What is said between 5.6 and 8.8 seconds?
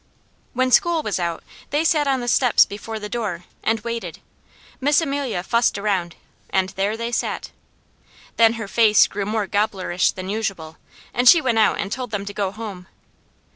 around and there they sat. Then her